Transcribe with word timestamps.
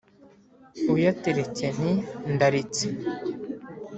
Uyateretse 0.93 1.63
nti 1.75 1.91
ndaretse 2.33 2.85